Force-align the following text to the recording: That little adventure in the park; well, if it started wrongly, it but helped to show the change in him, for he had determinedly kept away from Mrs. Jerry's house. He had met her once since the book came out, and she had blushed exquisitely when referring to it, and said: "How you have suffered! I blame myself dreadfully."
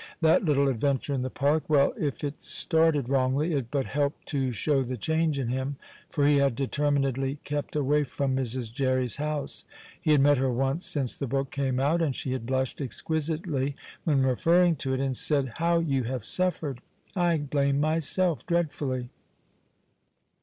That 0.19 0.43
little 0.43 0.67
adventure 0.67 1.13
in 1.13 1.21
the 1.21 1.29
park; 1.29 1.65
well, 1.69 1.93
if 1.95 2.23
it 2.23 2.41
started 2.41 3.07
wrongly, 3.07 3.53
it 3.53 3.69
but 3.69 3.85
helped 3.85 4.25
to 4.29 4.49
show 4.51 4.81
the 4.81 4.97
change 4.97 5.37
in 5.37 5.49
him, 5.49 5.75
for 6.09 6.25
he 6.25 6.37
had 6.37 6.55
determinedly 6.55 7.37
kept 7.43 7.75
away 7.75 8.05
from 8.05 8.35
Mrs. 8.35 8.73
Jerry's 8.73 9.17
house. 9.17 9.63
He 10.01 10.09
had 10.13 10.21
met 10.21 10.39
her 10.39 10.51
once 10.51 10.87
since 10.87 11.13
the 11.13 11.27
book 11.27 11.51
came 11.51 11.79
out, 11.79 12.01
and 12.01 12.15
she 12.15 12.31
had 12.33 12.47
blushed 12.47 12.81
exquisitely 12.81 13.75
when 14.03 14.23
referring 14.23 14.75
to 14.77 14.95
it, 14.95 14.99
and 14.99 15.15
said: 15.15 15.49
"How 15.57 15.77
you 15.77 16.01
have 16.05 16.25
suffered! 16.25 16.81
I 17.15 17.37
blame 17.37 17.79
myself 17.79 18.43
dreadfully." 18.47 19.11